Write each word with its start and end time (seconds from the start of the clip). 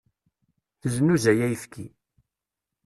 Teznuzay 0.81 1.39
ayefki. 1.45 1.85